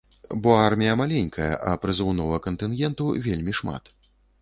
Бо 0.45 0.53
армія 0.67 0.95
маленькая, 1.01 1.51
а 1.73 1.75
прызыўнога 1.85 2.43
кантынгенту 2.49 3.15
вельмі 3.31 3.51
шмат. 3.63 3.83